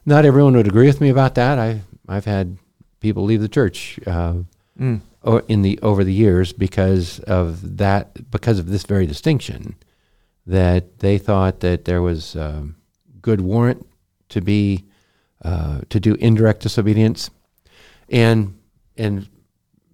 [0.05, 1.59] not everyone would agree with me about that.
[1.59, 2.57] I I've had
[2.99, 3.99] people leave the church.
[4.07, 4.43] Uh,
[4.79, 5.01] Mm.
[5.47, 9.75] in the over the years because of that because of this very distinction
[10.47, 12.75] that they thought that there was um,
[13.21, 13.87] good warrant
[14.29, 14.85] to be
[15.43, 17.29] uh, to do indirect disobedience
[18.09, 18.57] and
[18.97, 19.27] and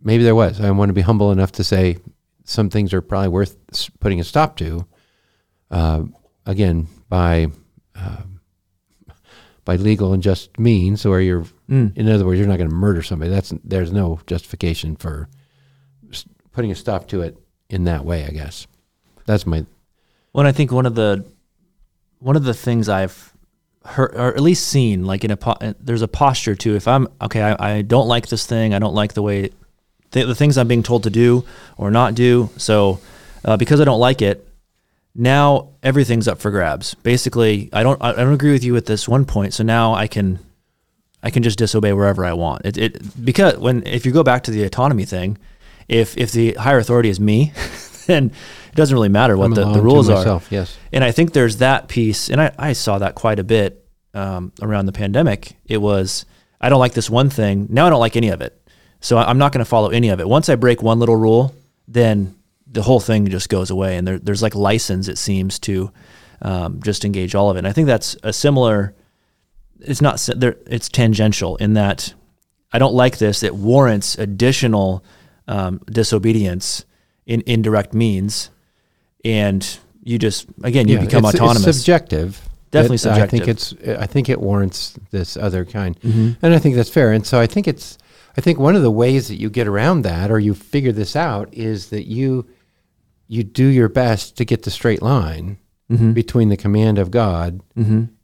[0.04, 1.98] maybe there was I want to be humble enough to say
[2.44, 3.58] some things are probably worth
[4.00, 4.86] putting a stop to
[5.72, 6.04] uh,
[6.46, 7.48] again by
[7.96, 8.40] um
[9.66, 11.98] by legal and just means where you're Mm.
[11.98, 13.30] in other words, you're not going to murder somebody.
[13.30, 15.28] That's there's no justification for
[16.54, 17.38] putting a stop to it
[17.70, 18.24] in that way.
[18.24, 18.68] I guess
[19.26, 19.66] that's my
[20.38, 21.26] Well, I think one of the
[22.20, 23.34] one of the things I've
[23.84, 26.76] heard, or at least seen, like in a po- uh, there's a posture too.
[26.76, 28.76] If I'm okay, I, I don't like this thing.
[28.76, 29.50] I don't like the way
[30.12, 31.44] th- the things I'm being told to do
[31.76, 32.52] or not do.
[32.58, 33.00] So
[33.46, 34.48] uh, because I don't like it,
[35.16, 36.94] now everything's up for grabs.
[36.94, 39.56] Basically, I don't I don't agree with you at this one point.
[39.56, 40.38] So now I can
[41.24, 42.64] I can just disobey wherever I want.
[42.64, 45.40] It, it because when if you go back to the autonomy thing,
[45.88, 47.54] if if the higher authority is me,
[48.06, 48.32] then
[48.78, 50.24] doesn't really matter what the, the rules are.
[50.50, 50.78] Yes.
[50.94, 54.54] And I think there's that piece, and I, I saw that quite a bit um,
[54.62, 55.58] around the pandemic.
[55.66, 56.26] It was,
[56.62, 57.68] I don't like this one thing.
[57.70, 58.54] Now I don't like any of it.
[59.02, 60.28] So I- I'm not going to follow any of it.
[60.30, 61.54] Once I break one little rule,
[61.88, 62.36] then
[62.66, 63.98] the whole thing just goes away.
[63.98, 65.92] And there, there's like license, it seems, to
[66.42, 67.60] um, just engage all of it.
[67.60, 68.94] And I think that's a similar,
[69.80, 72.14] it's not, there, it's tangential in that
[72.72, 73.44] I don't like this.
[73.44, 75.04] It warrants additional
[75.48, 76.86] um, disobedience
[77.26, 78.50] in indirect means.
[79.28, 81.68] And you just, again, you Yeah, become it's, autonomous.
[81.68, 82.42] It's subjective.
[82.72, 83.74] Definitely but I think it's.
[83.88, 86.32] I think it warrants this other kind, Mm-hmm.
[86.46, 87.14] and I think that's fair.
[87.14, 87.98] And so I think it's.
[88.38, 91.16] I think one of the ways that you get around that, or you figure this
[91.16, 92.46] out, is that you
[93.28, 95.58] you do your best to get the straight line
[95.90, 96.12] Mm-hmm.
[96.12, 97.62] between the command of God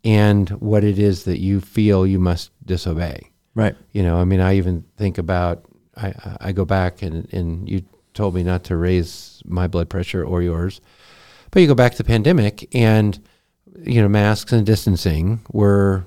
[0.04, 3.32] and what it is that you feel you must disobey.
[3.56, 3.74] Right.
[3.94, 5.64] You know, I mean, I even think about.
[5.96, 10.24] I I go back and and you told me not to raise my blood pressure
[10.26, 10.82] or yours,
[11.54, 13.20] but you go back to the pandemic and
[13.84, 16.04] you know masks and distancing were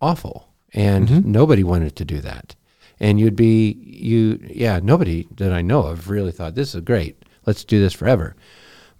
[0.00, 2.56] awful, and nobody wanted to do that.
[2.98, 7.22] And you'd be you yeah nobody that I know of really thought this is great.
[7.46, 8.34] Let's do this forever.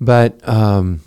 [0.01, 1.01] But um,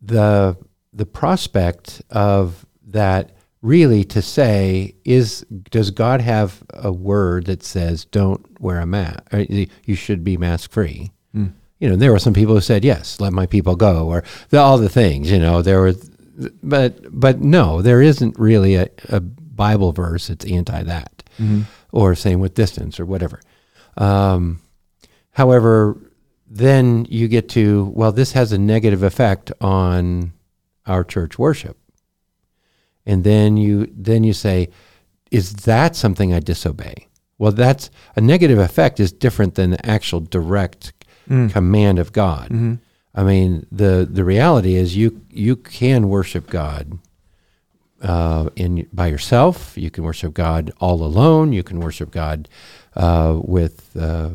[0.00, 0.56] the
[0.92, 8.04] the prospect of that really to say is does God have a word that says
[8.04, 9.20] don't wear a mask
[9.84, 11.10] you should be mask free
[11.78, 14.58] you know there were some people who said yes let my people go or the,
[14.58, 15.94] all the things you know there were
[16.62, 21.18] but but no there isn't really a, a bible verse that's anti that
[21.92, 23.40] or same with distance or whatever.
[23.96, 24.60] Um,
[25.32, 25.96] however
[26.50, 30.32] then you get to well this has a negative effect on
[30.86, 31.76] our church worship.
[33.04, 34.68] And then you then you say
[35.30, 37.06] is that something i disobey?
[37.38, 40.92] Well that's a negative effect is different than the actual direct
[41.50, 42.50] command of god.
[43.14, 46.98] I mean the the reality is you you can worship god
[48.02, 49.76] uh, in by yourself.
[49.76, 51.52] You can worship god all alone.
[51.52, 52.48] You can worship god
[52.94, 54.30] uh, with uh,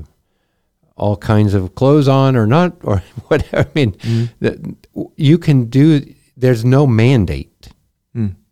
[0.96, 3.70] all kinds of clothes on or not or whatever.
[3.70, 3.96] I mean,
[4.40, 4.58] that
[5.16, 6.14] you can do.
[6.36, 7.70] There's no mandate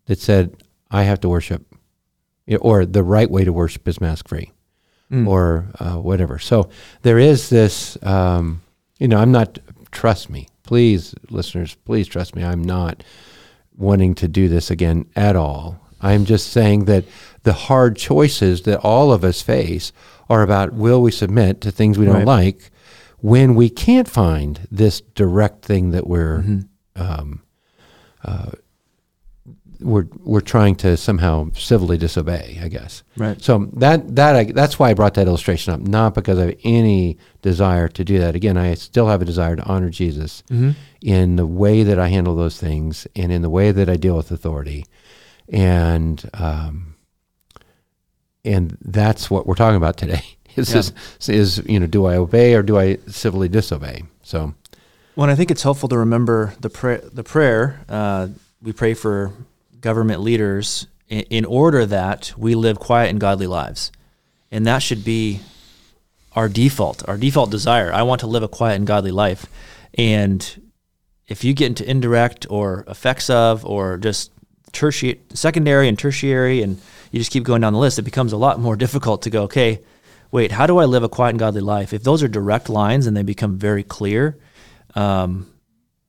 [0.05, 0.55] that said
[0.89, 1.61] I have to worship,
[2.59, 4.51] or the right way to worship is mask free,
[5.27, 6.39] or uh, whatever.
[6.39, 6.69] So
[7.01, 7.97] there is this.
[8.03, 8.61] Um,
[8.99, 9.59] you know, I'm not.
[9.91, 12.43] Trust me, please, listeners, please trust me.
[12.43, 13.03] I'm not
[13.77, 15.79] wanting to do this again at all.
[16.01, 17.03] I'm just saying that
[17.43, 19.91] the hard choices that all of us face
[20.29, 22.25] are about will we submit to things we don't Right.
[22.25, 22.71] like
[23.19, 27.01] when we can't find this direct thing that we're Mm-hmm.
[27.01, 27.41] um,
[28.23, 28.51] uh,
[29.81, 33.03] we're we're trying to somehow civilly disobey, I guess.
[33.17, 33.41] Right.
[33.41, 36.55] So that that I, that's why I brought that illustration up, not because I have
[36.63, 38.35] any desire to do that.
[38.35, 40.43] Again, I still have a desire to honor Jesus
[41.01, 44.15] in the way that I handle those things and in the way that I deal
[44.15, 44.85] with authority,
[45.49, 46.95] and um,
[48.43, 50.23] and that's what we're talking about today.
[50.57, 50.81] Is Yeah.
[50.81, 54.03] this, is you know do I obey or do I civilly disobey?
[54.21, 54.53] So
[55.15, 56.97] Well, I think it's helpful to remember the prayer.
[56.97, 58.27] The prayer uh,
[58.61, 59.31] we pray for
[59.81, 63.91] government leaders in, in order that we live quiet and godly lives,
[64.51, 65.41] and that should be
[66.33, 67.91] our default, our default desire.
[67.91, 69.45] I want to live a quiet and godly life,
[69.95, 70.61] and
[71.27, 74.31] if you get into indirect or effects of or just
[74.73, 76.79] tertiary, secondary and tertiary, and
[77.11, 79.43] you just keep going down the list, it becomes a lot more difficult to go.
[79.43, 79.79] Okay,
[80.31, 81.93] wait, how do I live a quiet and godly life?
[81.93, 84.37] If those are direct lines and they become very clear,
[84.95, 85.47] um,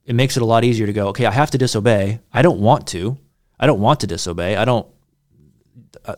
[0.05, 1.07] it makes it a lot easier to go.
[1.09, 2.19] Okay, I have to disobey.
[2.33, 3.17] I don't want to.
[3.63, 4.57] I don't want to disobey.
[4.57, 4.85] I don't.
[6.03, 6.15] Uh,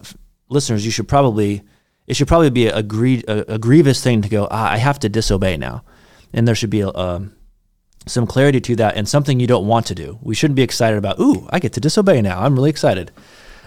[0.49, 1.61] listeners, you should probably.
[2.07, 4.47] It should probably be a, a, a grievous thing to go.
[4.49, 5.83] Ah, I have to disobey now,
[6.33, 7.35] and there should be a, um,
[8.07, 10.17] some clarity to that and something you don't want to do.
[10.23, 11.19] We shouldn't be excited about.
[11.19, 12.41] Ooh, I get to disobey now.
[12.41, 13.11] I'm really excited.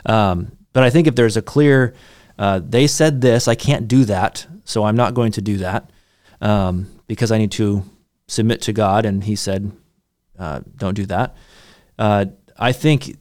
[0.04, 1.94] Um, but I think if there's a clear,
[2.36, 5.88] uh, they said this, I can't do that, so I'm not going to do that
[6.40, 7.84] um, because I need to
[8.26, 9.70] submit to God, and He said,
[10.36, 11.36] uh, don't do that.
[11.96, 12.26] Uh,
[12.58, 13.16] I think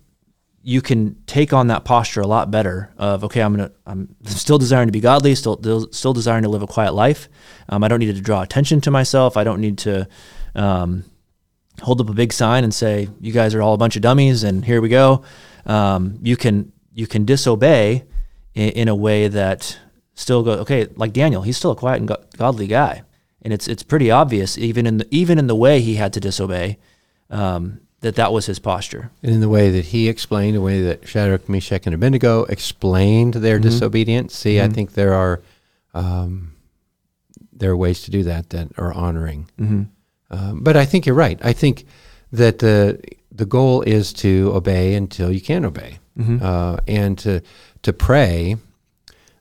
[0.68, 4.58] you can take on that posture a lot better of okay i'm gonna i'm still
[4.58, 5.58] desiring to be godly still
[5.92, 7.30] still desiring to live a quiet life
[7.70, 10.08] um, i don't need to draw attention to myself i don't need to
[10.56, 11.06] um,
[11.82, 14.44] hold up a big sign and say, "You guys are all a bunch of dummies,"
[14.44, 15.24] and here we go.
[15.66, 18.06] Um, you can you can disobey
[18.54, 19.80] in, in, a way that
[20.16, 20.88] still go okay.
[20.96, 23.04] Like Daniel, he's still a quiet and godly guy,
[23.42, 26.20] and it's it's pretty obvious even in the even in the way he had to
[26.20, 26.80] disobey.
[27.30, 29.12] Um, that that was his posture.
[29.22, 33.34] And in the way that he explained, the way that Shadrach, Meshach, and Abednego explained
[33.34, 33.64] their mm-hmm.
[33.64, 34.34] disobedience.
[34.34, 34.72] See, mm-hmm.
[34.72, 35.42] I think there are
[35.94, 36.54] um,
[37.52, 39.50] there are ways to do that that are honoring.
[39.60, 39.84] Mm-hmm.
[40.32, 41.38] Um, but I think you're right.
[41.44, 41.86] I think
[42.32, 46.40] that the the goal is to obey until you can obey, mm-hmm.
[46.42, 47.42] uh, and to
[47.82, 48.56] to pray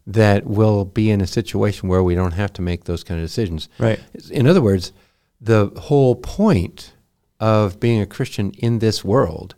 [0.09, 3.25] that we'll be in a situation where we don't have to make those kind of
[3.25, 3.69] decisions.
[3.79, 4.01] Right.
[4.31, 4.93] In other words,
[5.41, 6.95] the whole point
[7.41, 9.55] of being a Christian in this world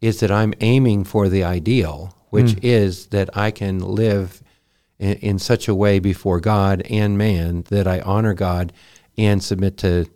[0.00, 2.58] is that I'm aiming for the ideal, which mm.
[2.62, 4.42] is that I can live
[4.98, 8.72] in, in, such a way before God and man that I honor God
[9.16, 10.06] and submit to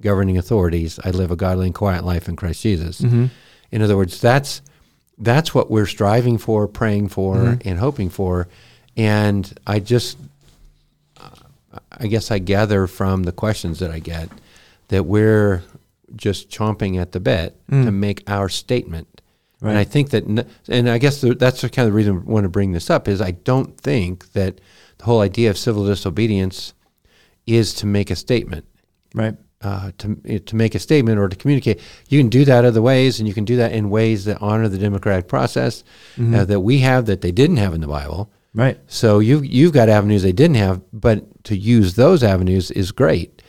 [0.00, 0.98] governing authorities.
[1.04, 3.00] I live a godly and quiet life in Christ Jesus.
[3.00, 3.26] Mm-hmm.
[3.70, 4.62] In other words, that's
[5.18, 7.68] that's what we're striving for, praying for, mm-hmm.
[7.68, 8.48] and hoping for.
[8.96, 10.16] And I just,
[11.92, 14.28] I guess I gather from the questions that I get
[14.88, 15.62] that we're
[16.16, 17.84] just chomping at the bit mm.
[17.84, 19.20] to make our statement.
[19.60, 19.70] Right.
[19.70, 20.24] And I think that,
[20.68, 23.08] and I guess that's the kind of the reason I want to bring this up
[23.08, 24.60] is I don't think that
[24.98, 26.74] the whole idea of civil disobedience
[27.46, 28.66] is to make a statement.
[29.14, 29.36] Right.
[29.60, 32.80] Uh, to eh, to make a statement or to communicate, you can do that other
[32.80, 35.82] ways, and you can do that in ways that honor the democratic process
[36.14, 36.32] mm-hmm.
[36.32, 38.30] uh, that we have that they didn't have in the Bible.
[38.54, 38.78] Right.
[38.86, 43.42] So you you've got avenues they didn't have, but to use those avenues is great.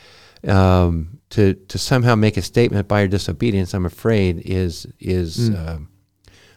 [0.48, 5.88] Um, to to somehow make a statement by your disobedience, I'm afraid, is is mm.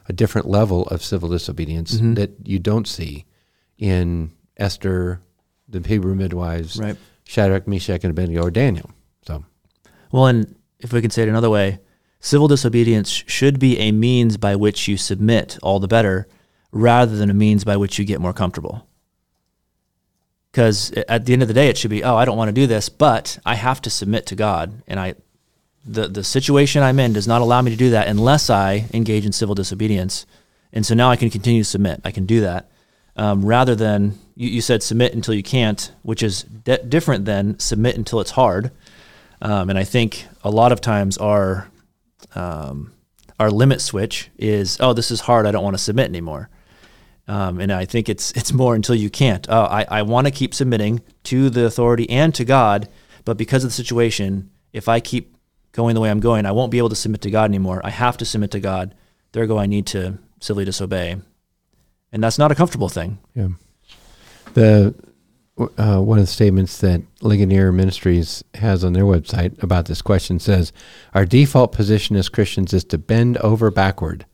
[0.07, 2.15] a different level of civil disobedience mm-hmm.
[2.15, 3.25] that you don't see
[3.77, 5.21] in Esther,
[5.67, 6.97] the Hebrew midwives, right.
[7.23, 8.89] Shadrach, Meshach, and Abednego, or Daniel.
[9.23, 9.45] So,
[10.11, 11.79] well, and if we can say it another way,
[12.19, 16.27] civil disobedience should be a means by which you submit all the better,
[16.71, 18.87] rather than a means by which you get more comfortable
[20.53, 22.53] because at the end of the day it should be oh i don't want to
[22.53, 24.81] do this but i have to submit to god.
[24.87, 25.15] And i
[25.85, 29.25] the, the situation i'm in does not allow me to do that unless i engage
[29.25, 30.25] in civil disobedience.
[30.71, 32.01] And so now i can continue to submit.
[32.05, 32.69] I can do that.
[33.15, 37.97] Um, rather than you, you, said submit until you can't which is different than submit
[37.97, 38.71] until it's hard.
[39.41, 41.69] Um, and i think a lot of times our
[42.35, 42.93] um,
[43.39, 45.47] our limit switch is oh this is hard.
[45.47, 46.49] I don't want to submit anymore
[47.27, 49.47] um, and I think it's it's more until you can't.
[49.49, 52.89] Uh, I, I want to keep submitting to the authority and to God,
[53.25, 55.35] but because of the situation, if I keep
[55.71, 57.81] going the way I'm going, I won't be able to submit to God anymore.
[57.83, 58.95] I have to submit to God.
[59.31, 61.17] There go I need to civilly disobey.
[62.11, 63.17] And that's not a comfortable thing.
[63.33, 63.49] Yeah.
[64.53, 64.93] The
[65.77, 70.39] uh, one of the statements that Ligonier Ministries has on their website about this question
[70.39, 70.73] says,
[71.13, 74.25] "Our default position as Christians is to bend over backward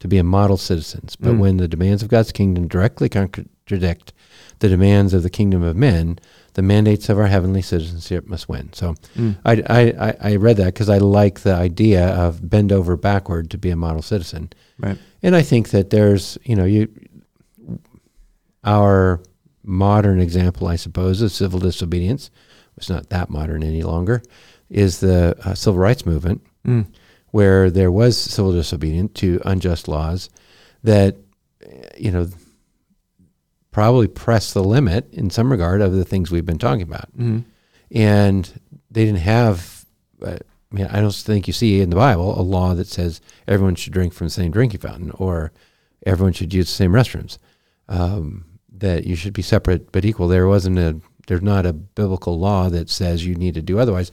[0.00, 1.16] to be a model citizens.
[1.16, 1.38] But mm.
[1.38, 4.12] when the demands of God's kingdom directly contradict
[4.60, 6.18] the demands of the kingdom of men,
[6.54, 8.72] the mandates of our heavenly citizenship must win.
[8.72, 9.36] So mm.
[9.44, 9.62] I,
[10.00, 13.70] I, I read that because I like the idea of bend over backward to be
[13.70, 14.50] a model citizen.
[14.78, 14.98] Right.
[15.22, 16.88] And I think that there's, you know, you
[18.64, 19.22] our
[19.62, 22.30] modern example, I suppose, of civil disobedience,
[22.76, 24.22] it's not that modern any longer,
[24.68, 26.42] is the uh, civil rights movement.
[26.66, 26.86] Mm
[27.30, 30.30] where there was civil disobedience to unjust laws
[30.82, 31.16] that,
[31.96, 32.28] you know,
[33.70, 37.10] probably pressed the limit in some regard of the things we've been talking about.
[37.16, 37.40] Mm-hmm.
[37.90, 38.60] And
[38.90, 39.84] they didn't have,
[40.22, 40.38] uh,
[40.72, 43.74] I mean, I don't think you see in the Bible a law that says everyone
[43.74, 45.52] should drink from the same drinking fountain or
[46.04, 47.38] everyone should use the same restrooms.
[47.88, 48.44] Um,
[48.78, 50.28] that you should be separate but equal.
[50.28, 54.10] There wasn't a there's not a biblical law that says you need to do otherwise.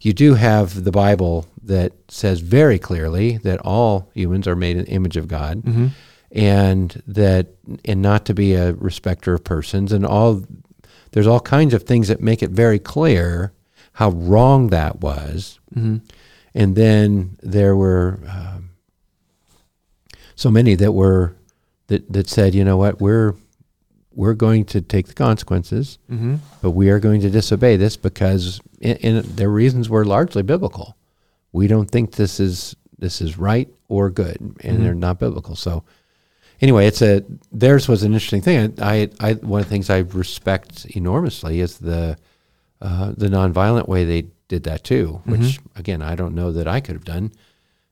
[0.00, 4.84] You do have the Bible that says very clearly that all humans are made in
[4.84, 5.86] the image of God, mm-hmm.
[6.32, 7.48] and that
[7.84, 10.42] and not to be a respecter of persons, and all
[11.12, 13.52] there's all kinds of things that make it very clear
[13.92, 15.60] how wrong that was.
[15.74, 15.98] Mm-hmm.
[16.54, 18.70] And then there were um,
[20.34, 21.36] so many that were
[21.88, 23.34] that that said, you know what, we're
[24.14, 26.36] we're going to take the consequences, mm-hmm.
[26.60, 30.96] but we are going to disobey this because in, in their reasons were largely biblical.
[31.52, 34.82] We don't think this is this is right or good, and mm-hmm.
[34.82, 35.56] they're not biblical.
[35.56, 35.84] So
[36.60, 38.74] anyway, it's a theirs was an interesting thing.
[38.80, 42.16] I, I one of the things I respect enormously is the
[42.80, 45.78] uh, the nonviolent way they did that too, which mm-hmm.
[45.78, 47.32] again I don't know that I could have done,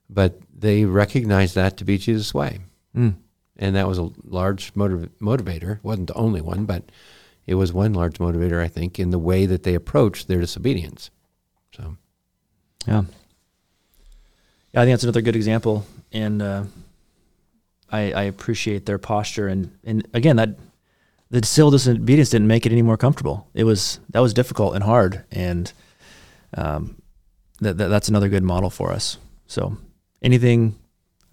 [0.09, 2.59] but they recognized that to be Jesus' way.
[2.95, 3.15] Mm
[3.59, 5.77] and that was a large motiv- motivator.
[5.77, 6.83] It wasn't the only one, but
[7.45, 11.09] it was one large motivator, I think, in the way that they approached their disobedience.
[11.75, 11.97] So,
[12.87, 13.03] yeah.
[14.73, 16.63] Yeah, I think that's another good example, and uh,
[17.91, 19.47] I, I appreciate their posture.
[19.47, 20.57] And and again, that
[21.29, 23.47] the civil disobedience didn't make it any more comfortable.
[23.53, 25.71] It was that was difficult and hard, and
[26.55, 27.01] um,
[27.59, 29.17] that, that that's another good model for us.
[29.47, 29.77] So,
[30.21, 30.75] anything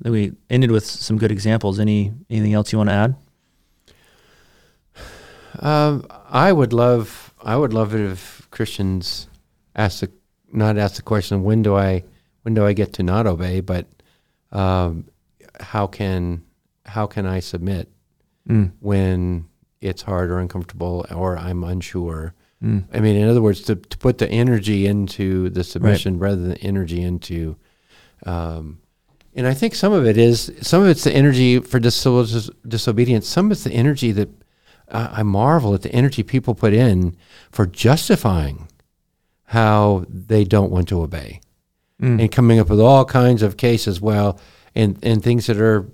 [0.01, 1.81] that we ended with some good examples.
[1.81, 3.17] Any anything else you want to add?
[5.61, 9.29] Um, I would love I would love it if Christians
[9.75, 10.11] ask the
[10.53, 12.05] not ask the question when do I
[12.45, 13.87] when do I get to not obey, but
[14.53, 15.07] um,
[15.61, 16.45] how can
[16.87, 17.89] how can I submit
[18.49, 18.73] Mm.
[18.81, 19.47] when
[19.81, 22.35] it's hard or uncomfortable or I'm unsure.
[22.63, 22.85] Mm.
[22.93, 26.53] I mean, in other words, to, to put the energy into the submission rather than
[26.59, 27.57] energy into,
[28.27, 28.81] um,
[29.35, 32.51] and I think some of it is some of it's the energy for dis- dis-
[32.69, 33.27] disobedience.
[33.27, 34.29] Some of it's the energy that
[34.89, 37.17] uh, I marvel at the energy people put in
[37.51, 38.69] for justifying
[39.45, 41.41] how they don't want to obey
[42.03, 42.21] Mm.
[42.21, 44.01] and coming up with all kinds of cases.
[44.01, 44.39] Well,
[44.75, 45.87] and and things that are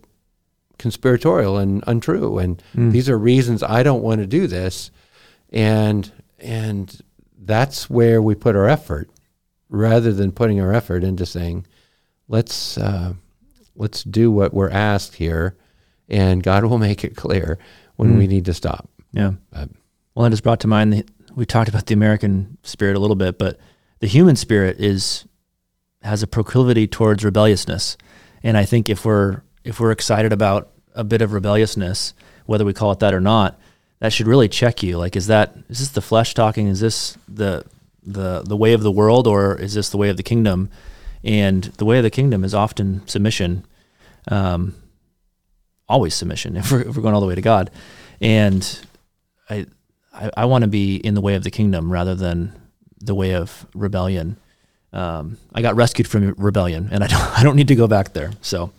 [0.78, 2.92] conspiratorial and untrue, and Mm.
[2.92, 4.90] these are reasons I don't want to do this,
[5.52, 7.00] and and
[7.42, 9.10] that's where we put our effort,
[9.68, 11.66] rather than putting our effort into saying,
[12.28, 13.12] let's uh,
[13.76, 15.54] let's do what we're asked here,
[16.08, 17.58] and God will make it clear
[17.96, 18.18] when Mm.
[18.18, 18.88] we need to stop.
[19.12, 19.32] Yeah.
[19.52, 19.66] Uh,
[20.14, 23.16] Well, that just brought to mind the, we talked about the American spirit a little
[23.16, 23.58] bit, but
[24.00, 25.24] the human spirit is
[26.02, 27.96] has a proclivity towards rebelliousness,
[28.42, 32.14] and I think if we're if we're excited about a bit of rebelliousness,
[32.46, 33.60] whether we call it that or not,
[34.00, 34.98] that should really check you.
[34.98, 36.66] Like, is that is this the flesh talking?
[36.66, 37.64] Is this the
[38.02, 40.70] the the way of the world, or is this the way of the kingdom?
[41.22, 43.66] And the way of the kingdom is often submission,
[44.28, 44.74] um,
[45.86, 46.56] always submission.
[46.56, 47.70] If we're, if we're going all the way to God,
[48.20, 48.80] and
[49.48, 49.66] I
[50.12, 52.52] I, I want to be in the way of the kingdom rather than
[53.00, 54.36] the way of rebellion.
[54.92, 58.12] Um, I got rescued from rebellion, and I don't I don't need to go back
[58.12, 58.32] there.
[58.42, 58.72] So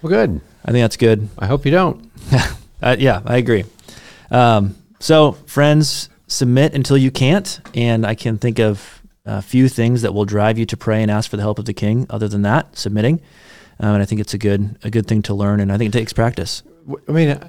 [0.00, 0.40] well, good.
[0.64, 1.28] I think that's good.
[1.38, 2.10] I hope you don't.
[2.82, 3.64] Uh, yeah, I agree.
[4.32, 10.02] Um, so, friends, submit until you can't, and I can think of a few things
[10.02, 12.06] that will drive you to pray and ask for the help of the King.
[12.10, 13.20] Other than that, submitting,
[13.78, 15.94] um, and I think it's a good a good thing to learn, and I think
[15.94, 16.64] it takes practice.
[17.08, 17.48] I mean, uh,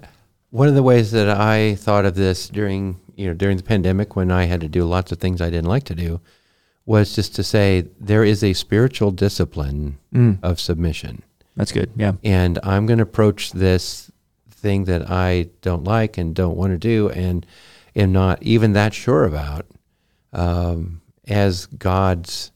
[0.52, 4.16] one of the ways that I thought of this during you know during the pandemic
[4.16, 6.22] when I had to do lots of things I didn't like to do
[6.86, 11.24] was just to say there is a spiritual discipline Mm, of submission,
[11.56, 11.90] that's good.
[11.96, 12.14] Yeah.
[12.24, 14.12] and I'm going to approach this
[14.52, 17.46] thing that I don't like and don't want to do and
[17.96, 19.66] am not even that sure about
[20.32, 22.52] um, as God's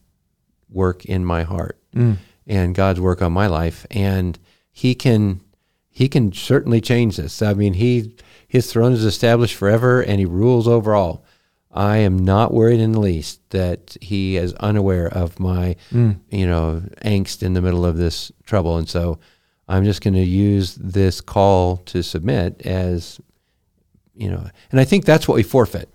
[0.69, 4.38] work in my heart Mm, and God's work on my life, and
[4.71, 5.41] He can
[5.89, 7.41] He can certainly change this.
[7.41, 8.13] I mean, He
[8.47, 11.23] His throne is established forever, and He rules over all.
[11.72, 16.47] I am not worried in the least that He is unaware of my mm, you
[16.47, 19.20] know angst in the middle of this trouble, and so
[19.68, 23.20] I'm just going to use this call to submit as
[24.15, 25.89] you know, and I think that's what we forfeit.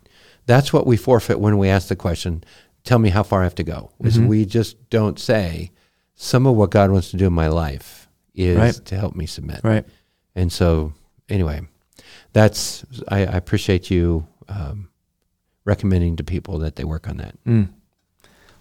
[0.47, 2.45] That's what we forfeit when we ask the question,
[2.85, 4.29] "Tell me how far I have to go." Is Mhm.
[4.29, 5.71] we just don't say
[6.15, 8.75] some of what God wants to do in my life is Right.
[8.87, 9.61] to help me submit.
[9.65, 9.85] right.
[10.37, 10.93] And so,
[11.29, 11.63] anyway,
[12.33, 14.89] that's I, I appreciate you um,
[15.65, 17.35] recommending to people that they work on that.
[17.45, 17.69] Mm.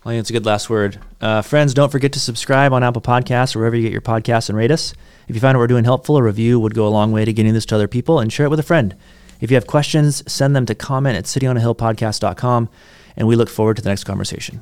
[0.04, 1.00] Well, it's a good last word.
[1.20, 4.50] Uh, friends, don't forget to subscribe on Apple Podcasts or wherever you get your podcasts
[4.50, 4.94] and rate us.
[5.28, 7.34] If you find what we're doing helpful, a review would go a long way to
[7.34, 8.96] getting this to other people and share it with a friend.
[9.40, 12.70] If you have questions, send them to comment at cityonahillpodcast.com,
[13.16, 14.62] and we look forward to the next conversation.